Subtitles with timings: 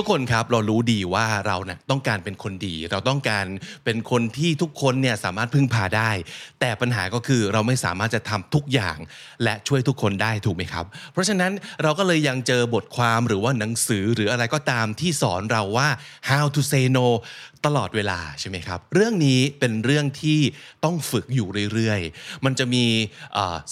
[0.00, 3.46] ทุกคนครับเรารู้ดีว่าเราเนะ่ยต้องการเป็นคนดี เราต้องการ
[3.84, 6.10] เป็นคนที่ทุกคนเนี่ยสามารถพึ่งพาได้
[6.60, 8.98] แต่ปัญหาก็คือเราไม่สามารถจะทำทุกอย่าง
[9.44, 15.88] และช่วยทุกคนได้ถูกไหมครับ เพราะฉะนั้นเราก็เลยยังเจอบทความหรือว่าหนังสือหรืออะไรก็ตามที่สอนเราว่า
[16.30, 17.06] how to say no
[17.66, 20.40] ตลอดเวลาใช่ไหมครับ เรื่องนี้เป็นเรื่องที่
[20.84, 22.84] ต้องฝึกอยู่เรื่อยๆ มันจะมี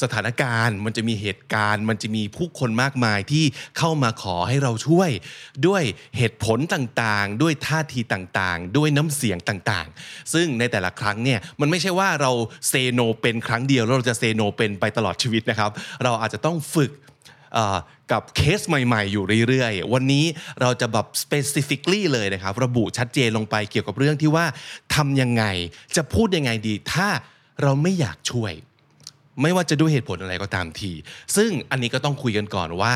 [0.02, 3.44] สถานการณ์ มันจะมีเหตุการณ์ มันจะมีผู้คนมากมายที่
[3.78, 5.10] เข้ามาขอให้เราช่วย
[5.66, 5.82] ด้วย
[6.16, 12.32] เหตุผลต่างๆ ด้วยท่าทีต่างๆ ด้วยน้ำเสียงต่างๆ ซึ่งในแต่ละครั้งเนี่ยมันไม่ใช่ว่าเรา
[12.68, 15.70] เซโนเป็นครั้งเดียวแล้วเราจะเซโนเป็นไปตลอดชีวิตนะครับ
[16.04, 16.90] เราอาจจะต้องฝึก
[18.12, 20.24] กับเคสใหม่ๆ อยู่เรื่อยๆ วันนี้
[20.60, 24.46] เราจะแบบ specifically เลยนะครับ ระบุชัดเจนลงไปเกี่ยวกับเรื่องที่ว่า
[24.94, 25.44] ทำยังไง
[25.96, 27.08] จะพูดยังไงดี ถ้า
[27.62, 28.52] เราไม่อยากช่วย
[29.42, 30.92] ไม่ว่าจะด้วยเหตุผลอะไรก็ตามที
[31.36, 32.94] ซึ่งอันนี้ก็ต้องคุยกันก่อนว่า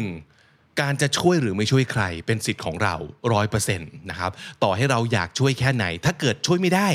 [0.00, 0.80] 1.
[0.80, 2.94] การจะช่วยหรือไม่ช่วยใครเป็นสิทธิ์ของเรา
[3.32, 6.88] ร้อยเปอร์เซ็นต์นะครับต่อให้เราอยากช่วยแค่ไหน ถ้าเกิดช่วยไม่ได้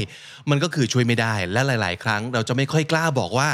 [0.49, 3.49] มันก็คือช่วยไม่ได้และหลาย ๆ ครั้งเราจะไม่ค่อยกล้าบอกว่า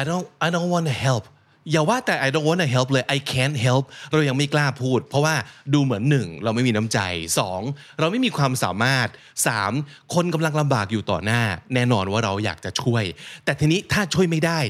[0.00, 1.24] I don't I don't want to help
[1.70, 5.34] อย่าว่าแต่ I don't want to help เลย I can't help เรายังไม่กล้าพูด เพราะว่า
[5.74, 6.98] ดูเหมือนหนึ่งเราไม่มีน้ำใจ
[7.38, 7.60] สอง
[8.00, 9.08] เราไม่มีความสามารถ
[9.46, 9.72] สาม
[10.14, 11.42] คนกำลังลำบากอยู่ต่อหน้า
[11.74, 13.04] แน่นอนว่าเราอยากจะช่วย
[13.44, 14.60] แต่ทีนี้ถ้าช่วยไม่ได้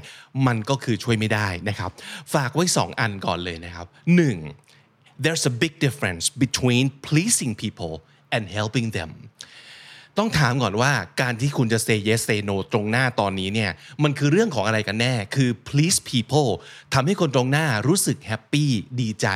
[0.47, 1.91] มันก็คือช่วยไม่ได้นะครับ
[2.35, 3.87] ฝากไว้สองอันก่อนเลยนะครับ
[4.17, 4.37] หนึ่ง
[5.25, 7.95] there's a big difference between pleasing people
[8.35, 9.11] and helping them
[10.19, 13.71] ต้องถามก่อนว่าการที่คุณจะ say yes say no ตรงหน้าตอนนี้เนี่ย
[14.03, 16.51] มันคือเรื่องของอะไรกันแน่ คือ please people
[16.95, 18.71] ทำให้คนตรงหน้ารู้สึกแฮปปี้
[19.01, 19.27] ดีใจ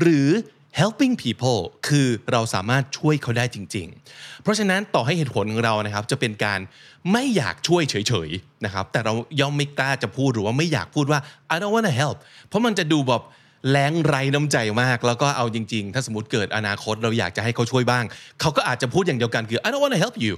[0.00, 0.28] หรือ
[0.80, 6.60] helping people คือเราสามารถช่วยเขาได้จริง ๆ เพราะฉะนั้นต่อให้เหตุผลของเรานะครับจะเป็นการ
[7.12, 11.20] ไม่อยากช่วยเฉยๆนะครับแต่เราย่อมไม่กล้าจะพูดหรือว่าไม่อยากพูดว่า
[11.52, 12.16] I don't wanna help
[12.48, 13.22] เพราะมันจะดูแบบ
[13.70, 18.04] แรงไรน้ำใจมาก แล้วก็เอาจริง ๆ ถ้าสมมติเกิดอนาคตเราอยากจะให้เขาช่วยบ้าง
[18.40, 20.34] เขาก็อาจจะพูดอย่างเดียวกันคือ I don't want to help you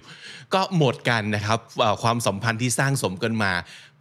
[0.55, 1.59] ก็หมดกันนะครับ
[2.03, 3.53] ความสัมพันธ์ที่สร้างสมกันมา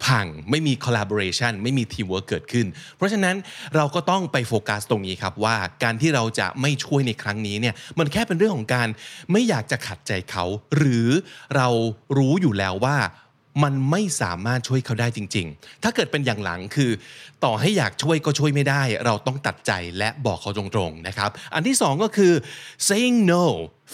[0.04, 2.66] พังไม่มี collaboration ไม่มี teamwork เกิดขึ้น
[2.96, 3.36] เพราะฉะนั้น
[3.76, 8.88] เราก็ต้องไปโฟกัสตรงนี้ครับว่าการที่เราจะไม่ช่วยในครั้งนี้เนี่ยมันแค่เป็นเรื่องของการ
[9.32, 10.44] ไม่อยากจะขัดใจเขา
[10.76, 11.08] หรือ
[11.56, 11.68] เรา
[12.16, 12.96] รู้อยู่แล้วว่า
[13.62, 16.90] มันไม่สามารถช่วยเขาได้จริง ๆ ถ้าเกิดเป็นอย่างหลังคือ
[17.44, 22.32] ต่อให้อยากช่วยก็ช่วยไม่ได้ เราต้องตัดใจและบอกเขาตรงๆนะครับ อันที่สองก็คือ
[22.88, 23.44] saying no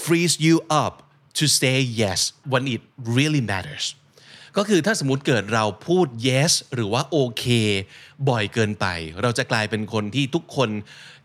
[0.03, 0.95] frees you up
[1.39, 2.21] to say yes
[2.53, 2.81] when it
[3.17, 3.87] really matters
[4.57, 7.45] ก็คือถ้าสมมติเกิดเราพูด yes หรือว่าโอเค
[8.29, 8.87] บ่อยเกินไป
[9.23, 10.69] เราจะกลายเป็นคนที่ทุกคน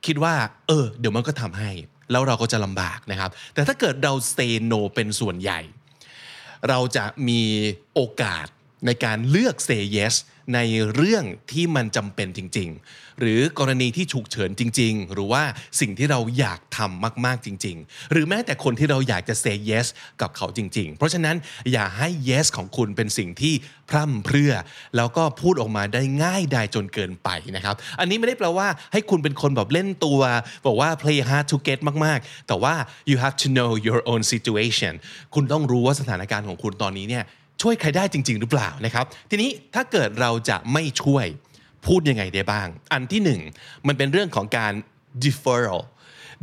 [0.06, 0.36] คิดว่า
[0.68, 1.72] เออ เดี๋ยวมันก็ทำให้
[2.12, 5.60] แล้วเราก็จะลำบากนะครับ แต่ถ้าเกิดเรา say no เป็นส่วนใหญ่
[6.70, 7.42] เราจะมี
[7.94, 8.48] โอกาส
[8.86, 10.16] ในการเลือก say yes
[10.54, 10.60] ใน
[10.96, 15.44] เรื่องที่มันจำเป็นจริง ๆ หรือกรณีที่ฉุกเฉินจริง ๆ หรือว่า
[15.80, 19.88] สิ่งที่เราอยากทำมากๆจริง ๆ หรือแม้แต่คนที่เราอยากจะ say yes
[20.22, 21.36] กับเขาจริง ๆ เพราะฉะนั้น
[21.72, 23.54] อย่าให้ yes ของคุณเป็นสิ่งที่
[23.90, 24.54] พร่ำเพรื่อ
[24.98, 30.20] แล้วก็พูดออกมาได้ง่ายดายจนเกินไปนะครับ อันนี้ไม่ได้แปลว่าให้คุณเป็นคนแบบเล่นตัว
[30.66, 32.76] บอกว่า play hard to get มากๆ แต่ว่า
[33.10, 34.94] you have to know your own situation
[35.36, 37.26] คุณต้องรู้ว่าสถานการณ์ของคุณตอนนี้เนี่ย
[37.62, 41.26] ช่วยใครได้จริง ๆ หรือเปล่านะครับ ทีนี้ถ้าเกิดเราจะไม่ช่วย
[41.86, 43.42] พูดยังไงได้บ้าง อันที่หนึ่ง
[43.88, 44.74] มันเป็นเรื่องของการ
[45.24, 45.82] deferral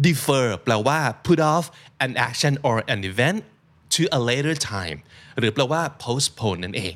[0.07, 1.65] defer แปลว่า put off
[2.07, 3.39] an action or an event
[3.95, 4.99] to a later time
[5.39, 6.95] หรือแปลว่า postpone นั่นเอง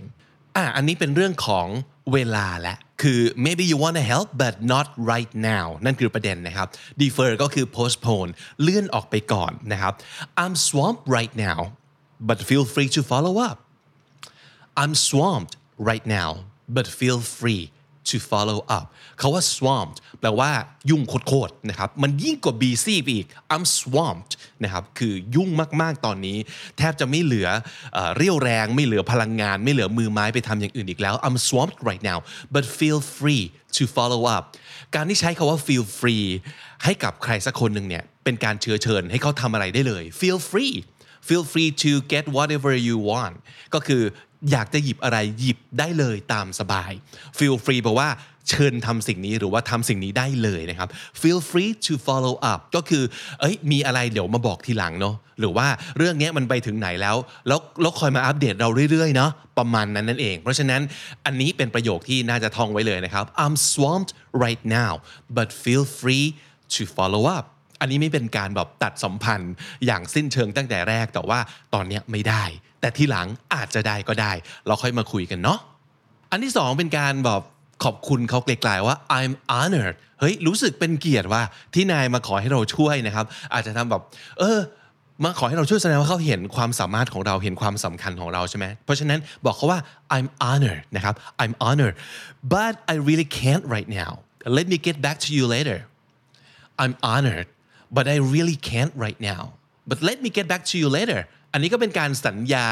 [0.57, 1.67] อะอันนี้เป็นเรื่องของ
[2.13, 6.69] เวลาและคือ maybe you want to help but not right now นั่นคือประเด็นนะครับ
[7.03, 8.31] defer ก็คือ postpone
[8.63, 9.93] เลื่อนออกไปก่อนนะครับ
[10.43, 11.59] I'm swamped right now
[12.29, 13.57] but feel free to follow up
[14.81, 15.55] I'm swamped
[15.91, 16.31] right now
[16.77, 17.65] but feel free
[18.11, 18.87] to follow up
[19.19, 20.51] เขาว่า swamped แปลว่า
[20.91, 24.33] ยุ่งโคตรๆนะครับ มันยิ่งกว่า busy ไปอีก I'm swamped
[24.65, 25.49] นะครับ คือยุ่ง
[25.83, 26.39] มากๆตอนนี้
[26.79, 27.49] แทบจะไม่เหลือ
[28.17, 32.19] เรี่ยวแรง ไม่เหลือพลังงาน ไม่เหลือมือไม้ไปทำอย่างอื่นอีกแล้ว I'm swamped right now
[32.55, 33.45] but feel free
[33.77, 34.45] to follow up
[34.95, 36.27] การที่ใช้คาว่า feel free
[36.85, 40.75] ให้กับใครสักคนหนึ่งเนี่ย เป็นการเชื้อเชิญให้เขาทำอะไรได้เลย feel free
[41.29, 43.37] feel free to get whatever you want
[43.75, 44.03] ก็คือ
[44.51, 46.93] อยากจะหยิบอะไรหยิบได้เลยตามสบาย
[47.39, 48.09] feel free แปลว่า
[48.49, 50.89] เชิญทำสิ่งนี้หรือว่าทำสิ่งนี้ได้เลยนะครับ
[51.23, 53.05] feel free to follow up ก็คือ
[53.41, 55.67] เอ้ยมีอะไรเดี๋ยวมาบอกทีหลังเนาะหรือว่า
[55.99, 57.17] เรื่องนี้มันไปถึงไหนแล้ว
[57.49, 60.81] แล้วแล้วคอยมาอัปเดตเราเรื่อยๆเนาะประมาณนั้นนั่นเอง เพราะฉะนั้น
[61.27, 64.13] อันนี้เป็นประโยคที่น่าจะท่องไว้เลยนะครับ I'm swamped
[64.45, 64.93] right now
[65.37, 66.27] but feel free
[66.75, 67.45] to follow up
[67.81, 69.53] อันนี้ไม่เป็นการแบบตัดสัมพันธ์
[69.87, 71.39] อย่างสิ้นเชิงตั้งแต่แรก แต่ว่า
[71.75, 72.45] ตอนนี้ไม่ได้
[72.81, 74.33] แต่ที่หลังอาจจะได้ก็ได้
[74.67, 75.59] เราค่อยมาคุยกันเนาะ
[76.31, 77.43] อันที่สองเป็นการแบบ
[77.85, 81.43] ขอบคุณเขาไกลๆว่า I'm honored เฮ้ยรู้สึกเป็นเกียรติว่า
[81.75, 84.03] ที่นายมาขอให้เราช่วยนะครับ อาจจะทำแบบ
[84.39, 84.59] เออ
[85.25, 89.81] มาขอให้เราช่วยแสดงว่าเขาเห็นความสามารถของเราเห็นความสำคัญของเราใช่ไหมเพราะฉะนั้นบอกเขาว่า
[90.17, 91.95] I'm honored นะครับ I'm honored
[92.55, 94.13] but I really can't right now
[94.59, 95.79] let me get back to you later
[96.83, 97.47] I'm honored
[97.97, 99.43] but I really can't right now
[99.91, 101.21] but let me get back to you later
[101.53, 102.67] อันนี้ก็เป็นการสัญญา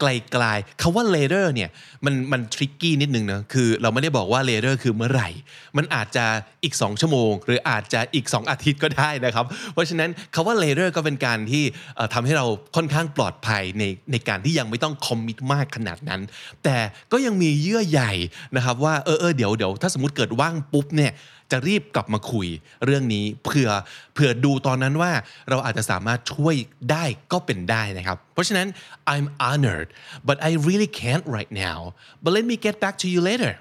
[0.00, 1.70] ไกลๆคาว่า later เนี่ย
[2.04, 5.28] มันมันทริกกี้นิดนึงนะคือเราไม่ได้บอกว่า later คือเมื่อไหร่
[5.76, 6.24] มันอาจจะ
[6.64, 11.64] อีก 2 ชั่วโมง หรืออาจจะอีก 2 อาทิตย์ก็ได้นะครับ เพราะฉะนั้นคาว่า later ก็เป็นการที่
[12.14, 16.20] ทำให้เราค่อนข้างปลอดภัยในในการที่ยังไม่ต้องคอมมิตมากขนาดนั้น
[16.64, 16.76] แต่
[17.12, 18.02] ก็ยังมีเยื่อใย
[18.56, 21.12] นะครับว่าเออเออเดี๋ยวเดี๋ยวถ้าสมมติเกิดว่างปุ๊บเนี่ย
[21.52, 22.48] จะรีบกลับมาคุย
[22.84, 23.70] เรื่องนี้เผื่อ
[24.14, 25.12] เผื่อดูตอนนั้นว่า
[25.50, 26.54] เราอาจจะสามารถช่วย
[26.90, 28.68] ได้ก็เป็นได้นะครับ เพราะฉะนั้น
[29.14, 29.88] I'm honored
[30.28, 31.78] but I really can't right now
[32.22, 33.54] but let me get back to you later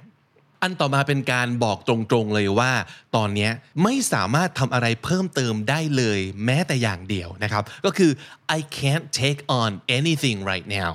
[0.63, 2.71] อันต่อมาเป็นการบอกตรงๆเลยว่า
[3.15, 3.49] ตอนนี้
[3.83, 8.11] ไม่สามารถทำอะไรเพิ่มเติมได้เลยแม้แต่อย่างเดียวนะครับ ก็คือ
[8.57, 10.91] I can't take on anything right now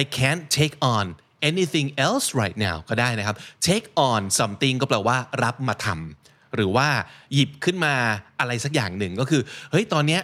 [0.00, 1.04] I can't take on
[1.50, 3.36] anything else right now ก็ได้นะครับ
[3.68, 6.19] take on something ก็แปลว่ารับมาทำ
[6.56, 6.88] หรือว่า
[7.34, 7.94] หยิบขึ้นมา
[8.40, 10.18] อะไรสักอย่างหนึ่งก็คือเฮ้ยตอนนี้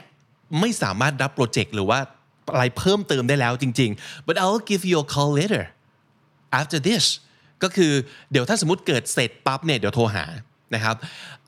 [0.61, 1.99] ไม่สามารถรับโปรเจกต์หรือว่า
[2.53, 5.65] อะไรเพิ่มเติมได้แล้วจริง ๆ but I'll give you a call later
[6.61, 7.05] after this
[7.63, 7.93] ก็คือ
[8.31, 10.25] เดี๋ยวถ้าสมมติเกิดเสร็จปั๊บเนี่ยเดี๋ยวโทรหา
[10.75, 10.97] นะครับ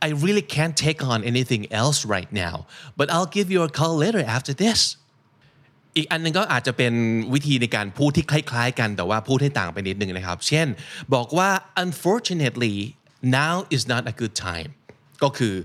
[0.06, 2.54] I really can't take on anything else right now
[2.98, 4.80] but I'll give you a call later after this
[5.96, 6.92] อีกอันนึงก็อาจจะเป็น
[7.34, 10.66] วิธีในการพูดที่คล้ายๆกันแต่ว่าพูดให้ต่างไปนิดนึงนะครับ เช่น
[11.14, 11.50] บอกว่า
[11.84, 12.74] unfortunately
[13.39, 14.69] now is not a good time
[15.23, 15.55] ก็คือ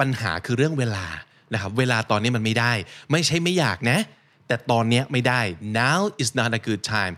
[0.00, 1.06] ปัญหาคือเรื่องเวลา
[1.52, 2.72] นะครับ เวลาตอนนี้มันไม่ได้
[3.12, 3.98] ไม่ใช่ไม่อยากนะ
[4.46, 5.40] แต่ตอนนี้ไม่ได้
[5.80, 7.14] now is not a good time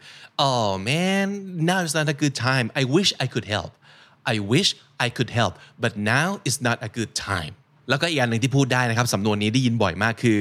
[0.46, 1.26] oh man
[1.70, 3.72] now is not a good time I wish I could help
[4.34, 4.68] I wish
[5.06, 7.52] I could help but now is not a good time
[7.88, 10.38] แล้วก็อีกอันหนึ่งที่พูดได้นะครับสำนวนนี้ได้ยินบ่อยมากคือ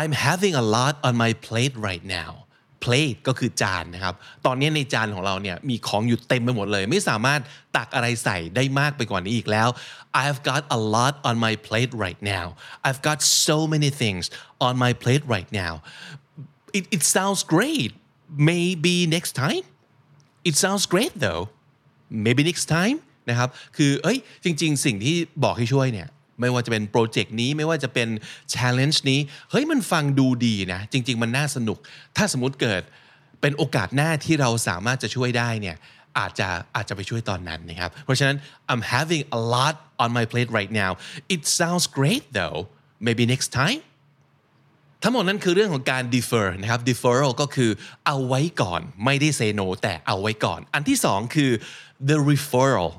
[0.00, 2.30] I'm having a lot on my plate right now
[2.83, 4.15] Plate ก็คือจานนะครับ
[4.45, 7.41] ตอนนี้ในจานของเราเนี่ยมีของอยู่เต็มไปหมดเลย ไม่สามารถ
[7.77, 9.69] ตักอะไรใส่ได้มากไปกว่านี้อีกแล้ว
[10.23, 12.45] I've got a lot on my plate right now
[12.87, 14.23] I've got so many things
[14.67, 15.73] on my plate right now
[16.77, 17.91] it, it sounds great
[18.51, 19.63] maybe next time
[20.49, 21.43] it sounds great though
[22.25, 22.97] maybe next time
[23.29, 26.07] นะครับ คือ เอ้ย จริง ๆ สิ่งที่บอกให้ช่วยเนี่ย
[26.41, 28.09] ไม่ว่าจะเป็นโปรเจกต์นี้ไม่ว่าจะเป็น
[28.53, 29.19] challenge นี้
[29.51, 31.77] เฮ้ยมันฟังดูดีนะ จริง ๆ มันน่าสนุก
[32.17, 32.81] ถ้าสมมติเกิด
[33.41, 35.77] เป็นโอกาสหน้าที่เราสามารถจะช่วยได้เนี่ย
[36.17, 38.37] อาจจะอาจจะไปช่วยตอนนั้นนะครับ เพราะฉะนั้น
[38.71, 40.91] I'm having a lot on my plate right now
[41.33, 42.59] it sounds great though
[43.05, 43.79] maybe next time
[45.03, 47.71] ทั้งหมดนั้นคือเรื่องของการ defer นะครับ deferral ก็คือ
[48.05, 51.51] เอาไว้ก่อนไม่ได้ say no แต่เอาไว้ก่อน อันที่สองคือ
[52.09, 52.91] the referral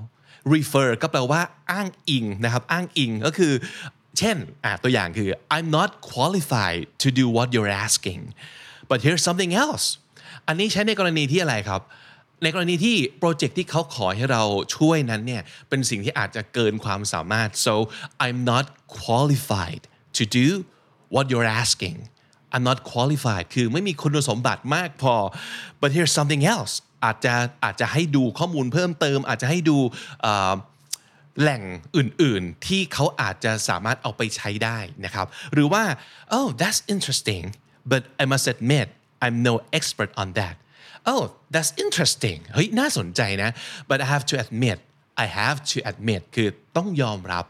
[0.54, 3.52] refer ก็แปลว่าอ้างอิงนะครับ อ้างอิงก็คือ
[4.18, 4.36] เช่น
[4.82, 8.22] ตัวอย่างคือ I'm not qualified to do what you're asking
[8.90, 9.86] but here's something else
[10.46, 11.82] อันนี้ใช้ในกรณีที่อะไรครับ
[12.42, 14.42] ในกรณีที่โปรเจกต์ที่เขาขอให้เรา
[14.76, 17.74] ช่วยนั้นเนี่ย เป็นสิ่งที่อาจจะเกินความสามารถ so
[18.24, 18.64] I'm not
[19.00, 19.82] qualified
[20.18, 20.48] to do
[21.14, 21.96] what you're asking
[22.54, 25.14] I'm not qualified คือไม่มีคุณสมบัติมากพอ
[25.80, 26.74] but here's something else
[27.04, 29.78] อาจจะอาจจะให้ดูข้อมูลเพิ่มเติม อาจจะให้ดู
[31.40, 31.62] แหล่ง
[31.96, 35.84] อื่นๆ ที่เขาอาจจะสามารถเอาไปใช้ได้นะครับ หรือว่า
[36.36, 37.44] oh that's interesting
[37.90, 38.86] but I must admit
[39.24, 40.54] I'm no expert on that
[41.12, 41.22] oh
[41.54, 43.50] that's interesting เฮ้ยน่าสนใจนะ
[43.88, 44.78] but I have to admit
[45.24, 47.44] I have to admit คือต้องยอมรับ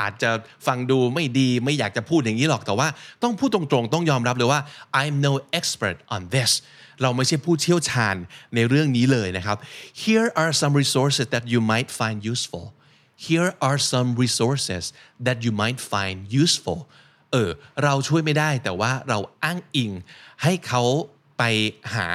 [0.00, 0.30] อาจจะ
[0.66, 2.88] ฟังดูไม่ดีไม่อยากจะพูดอย่างนี้หรอกแต่ว่า
[3.22, 4.60] ต้องพูดตรงๆ ต้องยอมรับเลยว่า
[5.00, 6.50] I'm no expert on this
[7.02, 8.16] เราไม่ใช่ผู้เชี่ยวชาญ
[8.54, 9.56] ในเรื่องนี้เลยนะครับ
[10.04, 12.64] Here are some resources that you might find useful
[13.28, 14.84] Here are some resources
[15.26, 16.78] that you might find useful
[17.32, 17.50] เออ
[17.84, 19.90] เราช่วยไม่ได้แต่ว่าเราอ้างอิง
[20.42, 20.82] ให้เขา
[21.38, 21.42] ไป
[21.94, 22.08] หา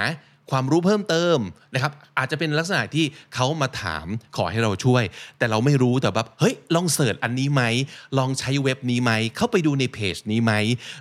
[0.51, 1.37] ความรู้เพิ่มเติม
[1.73, 5.03] นะครับอาจจะเป็นลักษณะที่เขามาถามขอให้เราช่วย
[5.37, 7.63] แต่เราไม่รู้แต่แบบเฮ้ยลองเสิร์ชอันนี้ไหม
[8.17, 10.53] ลองใช้เว็บนี้ไหมเข้าไปดูในเพจนี้ไหม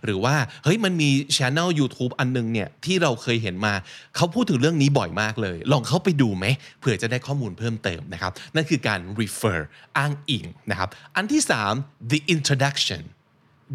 [0.04, 0.34] หรือว่า
[0.64, 3.74] เฮ้ยมันมีช anel YouTube อันนึงเนี่ยที่เราเคยเห็นมา
[4.16, 6.46] เขาพูดถึงเรื่องนี้บ่อยมากเลย ลองเข้าไปดูไหม
[6.80, 9.58] เผื่อจะได้ข้อมูลเพิ่มเติมนะครับนั่นคือการ refer
[9.98, 11.42] อ้างอิงนะครับอันที่
[11.74, 13.02] 3 the introduction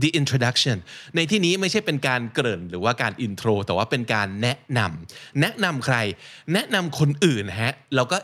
[0.02, 0.78] the introduction
[1.16, 5.96] ในที่นี้ไม่ใช่เป็นการเกริ่นหรือว่าการอินโทร แต่ว่าเป็นการแนะนำแนะนำใคร
[6.54, 8.18] แนะนำคนอื่นฮะเราก็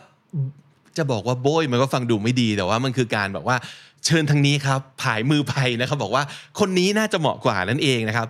[0.98, 3.58] จะบอกว่าโบยมันก็ฟังดูไม่ดีแต่ว่ามันคือการแบบว่า
[4.06, 6.24] เชิญทางนี้ครับผายมือไปนะครับ บอกว่า
[6.60, 8.28] คนนี้น่าจะเหมาะกว่านั่นเองนะครับ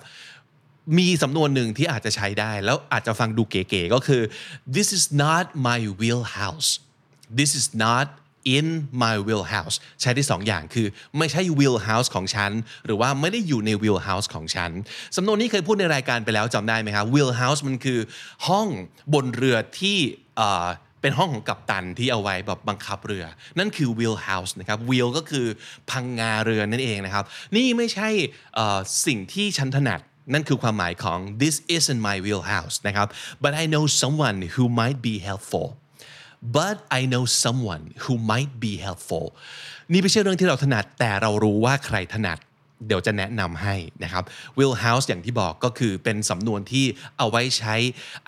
[0.97, 4.21] มีสำนวนหนึ่งที่อาจจะใช้ได้ แล้วอาจจะฟังดูเก๋ๆก็คือ
[4.75, 6.69] this is not my wheelhouse
[7.39, 8.07] this is not
[8.57, 8.67] in
[9.03, 10.87] my wheelhouse ใช้ได้สองอย่างคือ
[11.17, 12.51] ไม่ใช่ wheelhouse ของฉัน
[12.85, 14.71] หรือว่าไม่ได้อยู่ใน wheelhouse ของฉัน
[15.15, 17.99] สำนวนนี้เคยพูดในรายการไปแล้วจำได้ไหมครับ wheelhouse มันคือ
[18.47, 18.67] ห้อง
[19.13, 19.97] บนเรือที่
[21.01, 23.25] เป็นห้องของกัปตันที่เอาไว้แบบบังคับเรือ
[23.59, 25.45] นั่นคือ wheelhouse นะครับ wheel ก็คือ
[25.91, 27.25] พังงาเรือนั่นเองนะครับ
[27.55, 28.09] นี่ไม่ใช่
[29.05, 30.01] สิ่งที่ฉันถนัด
[30.33, 33.07] นั่นคือความหมายของ this isn't my wheelhouse นะครับ
[33.43, 35.67] but I know someone who might be helpful
[36.57, 39.25] but I know someone who might be helpful
[39.91, 42.39] นี่ไม่ใช่เรื่องที่เราถนัดแต่เรารู้ว่าใครถนัด
[42.87, 44.23] เดี๋ยวจะแนะนำให้นะครับ
[44.57, 46.85] will house อย่างที่บอกก็คือเป็นสำนวนที่
[47.17, 47.75] เอาไว้ใช้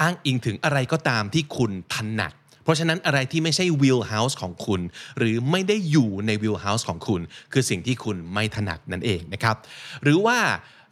[0.01, 2.33] อ้างอิงถึงอะไรก็ตามที่คุณถนัด
[2.63, 4.81] เพราะฉะนั้นอะไรที่ไม่ใช่ will house ของคุณ
[5.17, 7.21] หรือไม่ได้อยู่ใน will house ของคุณ
[7.53, 9.55] คือสิ่งที่คุณไม่ถนัดนั่นเองนะครับ
[10.03, 10.39] หรือว่า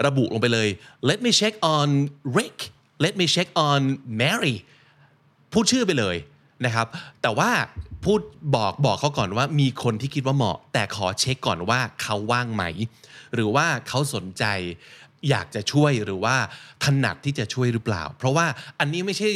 [0.05, 0.69] ระบุลงไปเลย
[1.09, 1.89] let me check on
[2.37, 2.57] Rick
[3.05, 3.81] let me check on
[4.21, 4.55] Mary
[5.53, 6.15] พูดชื่อไปเลย
[6.65, 6.87] นะครับ
[7.21, 7.51] แต่ว่า
[8.03, 8.19] พูด
[8.55, 12.63] บอกบอกเขาก่อนว่ามีคนที่คิดว่าเหมาะ แต่ขอเช็คก่อนว่าเขาว่างไหม
[13.33, 14.43] หรือว่าเขาสนใจ
[15.29, 16.35] อยากจะช่วยหรือว่า
[16.83, 18.47] ถนัดที่จะช่วยหรือเปล่า เพราะว่า
[18.79, 19.29] อันนี้ไม่ใช่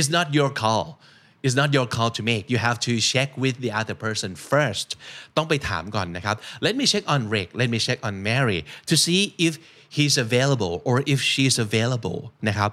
[0.00, 0.86] is not your call
[1.46, 4.88] It's not your call to make you have to check with the other person first
[5.36, 6.36] ต้องไปถามก่อนนะครับ
[6.66, 8.60] let me check on Rick let me check on Mary
[8.90, 9.52] to see if
[9.96, 12.70] he's available or if she's available นะครับ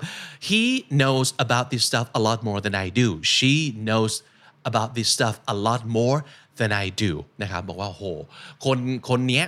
[0.48, 0.64] he
[1.00, 3.54] knows about this stuff a lot more than I do she
[3.88, 4.14] knows
[4.70, 6.18] about this stuff a lot more
[6.60, 8.04] than I do นะครับบอกว่าโห
[8.66, 8.78] คน
[9.10, 9.46] คนเนี้ย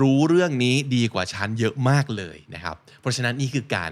[0.00, 3.90] รู้เรื่องนี้ดีกว่าฉันเยอะมากเลยนะครับ เพราะฉะนั้นนี่คือการ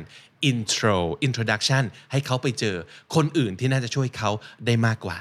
[0.50, 2.76] intro introduction ให้เขาไปเจอ
[3.14, 4.30] คนอื่นที่น่าจะช่วยเขา
[4.66, 5.18] ได้มากกว่า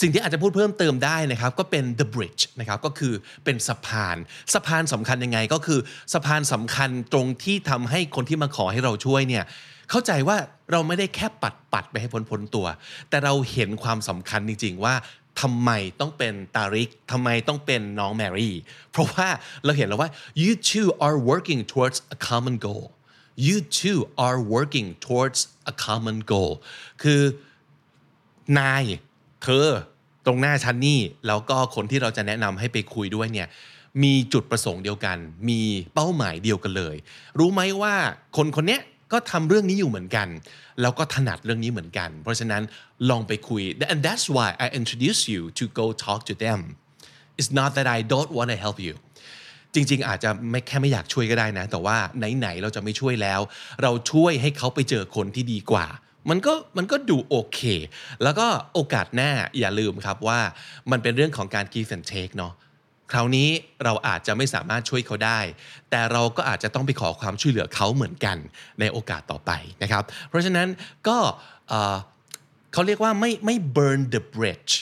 [0.00, 3.12] สิ่งที่อาจจะพูดเพิ่มเติมได้นะครับก็เป็น the bridge นะครับก็คือ
[3.44, 4.16] เป็นสะพาน
[4.54, 5.80] สะพานสำคัญยังไงก็คือ
[6.12, 9.44] สะพานสำคัญตรงที่ทำให้คนที่มาขอให้เราช่วยเนี่ย
[9.90, 10.36] เข้าใจว่า
[10.70, 12.66] เราไม่ได้แค่ปัดปัดไปให้พ้นพ้นตัว
[13.08, 14.94] แต่เราเห็นความสำคัญจริง ๆ ว่า
[15.40, 18.54] ทำไมต้องเป็นตาริกทำไมต้องเป็นน้องแมรี่
[18.90, 19.28] เพราะว่า
[19.64, 20.10] เราเห็นแล้วว่า
[20.42, 22.84] you two are working towards a common goal
[23.46, 25.40] you two are working towards
[25.72, 26.52] a common goal
[27.02, 27.20] คือ
[28.58, 28.84] นาย
[29.42, 29.66] เธอ
[30.26, 33.48] ตรงหน้าฉันนี่แล้วก็คนที่เราจะแนะนำให้ไปคุยด้วยเนี่ย
[34.02, 35.18] มีจุดประสงค์เดียวกัน
[35.48, 35.60] มี
[35.94, 36.96] เป้าหมายเดียวกันเลย
[37.38, 37.94] รู้ไหมว่า
[38.36, 38.78] คนคนนี้
[39.12, 40.28] ก็ทำเรื่องนี้อยู่เหมือนกัน
[40.80, 42.62] แล้วก็ถนัดเรื่องนี้เหมือนกัน เพราะฉะนั้น
[43.10, 46.60] ลองไปคุย and that's why I introduce you to go talk to them
[47.38, 48.94] it's not that I don't want to help you
[49.74, 51.96] จริง ๆ อาจจะไม่แค่ไม่อยากช่วยก็ได้นะ แต่ว่า
[52.38, 53.40] ไหน ๆ เราจะไม่ช่วยแล้ว
[53.82, 55.86] เราช่วยให้เขาไปเจอคนที่ดีกว่า
[56.30, 57.60] มันก็มันก็ดูโอเค
[58.22, 60.40] แล้วก็โอกาสหน้าอย่าลืมครับว่า
[60.90, 62.52] มันเป็นเรื่องของการ give and take เนาะ
[63.12, 63.48] คราวนี้
[63.84, 65.40] เราอาจจะไม่สามารถช่วยเขาได้
[65.90, 68.36] แต่เราก็อาจจะต้องไปขอความช่วยเหลือเขาเหมือนกัน
[68.80, 69.50] ในโอกาสต่อไป
[69.82, 70.68] นะครับ เพราะฉะนั้น
[71.08, 71.18] ก็
[72.72, 74.72] เขาเรียกว่าไม่ไม่ burn the bridge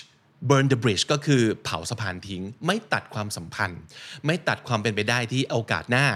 [0.51, 3.81] burn the bridge ก็คือเผาสะพานทิ้ง ไม่ตัดความสัมพันธ์
[4.27, 6.07] ไม่ตัดความเป็นไปได้ที่โอกาสหน้า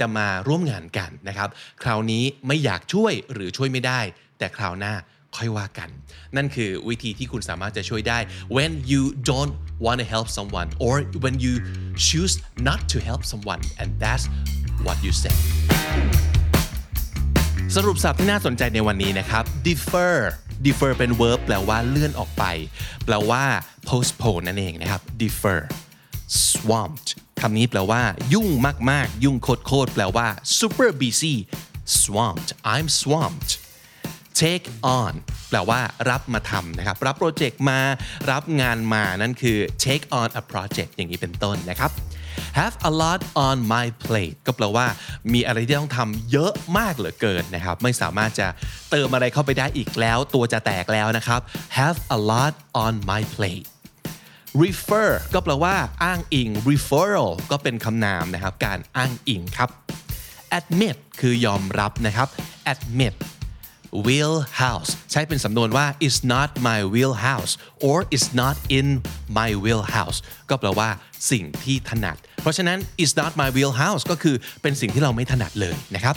[0.00, 1.48] จะมาร่วมงานกันนะครับ
[1.82, 4.00] คราวนี้ไม่อยากช่วยหรือช่วยไม่ได้
[4.38, 4.94] แต่คราวหน้า
[5.36, 5.88] ค่อยว่ากัน
[6.36, 8.18] นั่นคือวิธีที่คุณสามารถจะช่วยได้
[8.56, 9.54] when you don't
[9.86, 11.54] want to help someone or when you
[12.06, 12.34] choose
[12.68, 14.24] not to help someone and that's
[14.86, 15.36] what you say
[17.76, 20.16] สรุปสับที่น่าสนใจในวันนี้นะครับ defer
[20.66, 22.44] defer เป็น verb แปลว่าเลื่อนออกไป
[23.04, 23.44] แปลว่า
[23.88, 25.60] postpone นั่นเองนะครับ defer
[26.48, 27.08] swamped
[27.40, 28.02] คำนี้แปลว่า
[28.34, 28.48] ยุ่ง
[28.90, 30.26] มาก ๆ ยุ่งโคตรๆแปลว่า
[30.58, 31.34] super busy
[32.00, 33.52] swamped I'm swamped
[34.40, 34.66] take
[34.98, 35.12] on
[35.50, 35.80] แปลว่า
[36.10, 37.80] รับมาทำนะครับ รับโปรเจกต์มา
[38.30, 41.90] รับงานมา นั่นคือ take on a project อย่างนี้เป็นต้นนะครับ
[42.58, 44.86] have a lot on my plate ก็แปลว่า
[45.32, 48.48] มีอะไรที่ต้องทำเยอะมากเหลือเกินนะครับ ไม่สามารถจะ
[48.90, 51.40] เติมอะไรเข้าไปได้อีกแล้ว ตัวจะแตกแล้วนะครับ
[51.78, 52.54] have a lot
[52.84, 53.66] on my plate
[54.62, 59.70] refer ก็แปลว่า อ้างอิง referral ก็เป็นคำนามนะครับ การอ้างอิงครับ
[60.58, 62.28] admit คือยอมรับนะครับ
[62.72, 63.14] admit
[64.06, 67.52] wheelhouse ใช้เป็นสำนวนว่า it's not my wheelhouse
[67.86, 68.86] or it's not in
[69.38, 70.18] my wheelhouse
[70.50, 70.88] ก็แปลว่า
[71.30, 76.16] สิ่งที่ถนัด เพราะฉะนั้น it's not my wheelhouse ก็คือเป็นสิ่งที่เราไม่ถนัดเลยนะครับ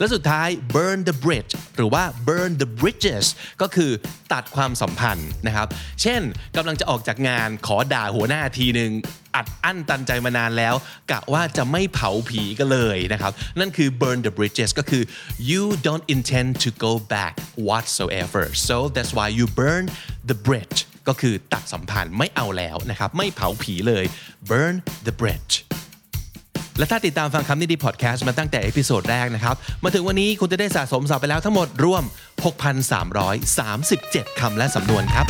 [0.00, 3.26] และสุดท้าย burn the bridge หรือว่า burn the bridges
[3.62, 3.90] ก็คือ
[4.32, 5.68] ตัดความสัมพันธ์นะครับ
[6.02, 6.22] เช่น
[6.56, 8.90] กำลังจะออกจากงานขอด่าหัวหน้าทีหนึ่ง
[9.34, 10.74] อัดอั้นตันใจมานานแล้ว
[11.10, 15.02] กะว่าจะไม่เผาผีกันเลยนะครับ นั่นคือ burn the bridges ก็คือ
[15.50, 17.34] you don't intend to go back
[17.68, 19.84] whatsoever so that's why you burn
[20.30, 20.78] the bridge
[21.08, 24.04] ก็คือตัดสัมพันธ์ไม่เอาแล้วนะครับ ไม่เผาผีเลย
[24.50, 24.74] burn
[25.06, 25.54] the bridge
[26.80, 32.02] และถ้าติดตามฟังคำนี้ดีพอดแคสต์มาตั้งแต่ episode แรกนะครับ มาถึงวันนี้คุณจะได้สะสมศัพท์ไปแล้วทั้งหมดรวม
[33.80, 35.26] 6,337 คำและสำนวนครับ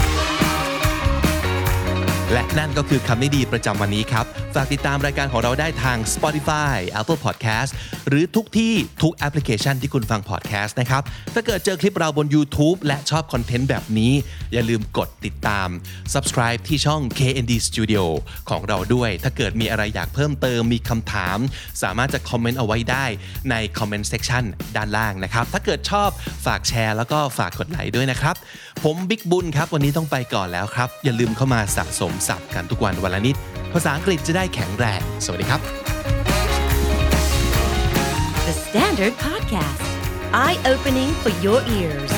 [2.33, 7.71] และนั่นก็คือคำนี้ดีประจำวันนี้ครับ ฝากติดตามรายการของเราได้ทาง Spotify Apple Podcast
[8.09, 11.03] หรือทุกที่ทุกแอปพลิเคชันที่คุณฟัง podcast นะครับ
[11.35, 14.13] ถ้าเกิดเจอคลิปเราบน YouTube และชอบคอนเทนต์แบบนี้
[14.53, 15.69] อย่าลืมกดติดตาม
[16.15, 18.05] subscribe ที่ช่อง KND Studio
[18.51, 21.39] ของเราด้วย ถ้าเกิดมีอะไรอยากเพิ่มเติมมีคำถาม
[21.83, 23.07] สามารถจะคอมเมนต์เอาไว้ได้
[23.51, 24.45] ใน comment section
[24.77, 26.11] ด้านล่างนะครับ ถ้าเกิดชอบ
[26.47, 28.37] ฝากแชร์แล้วก็ฝากกดไลค์ด้วยนะครับ
[28.87, 33.37] ผมบิ๊กบุญครับ วันนี้ต้องไปก่อนแล้วครับ อย่าลืมเข้ามาสะสมศัพท์กันทุกวันวันละนิด
[33.73, 35.61] ภาษาอังกฤษจะได้แข็งแรง สวัสดีครับ
[38.47, 39.85] The Standard Podcast,
[40.45, 42.13] eye opening for your ears.